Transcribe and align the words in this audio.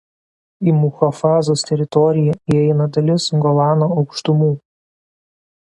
Į 0.69 0.71
muchafazos 0.77 1.65
teritoriją 1.67 2.33
įeina 2.55 2.89
dalis 2.97 3.29
Golano 3.47 3.93
aukštumų. 4.01 4.51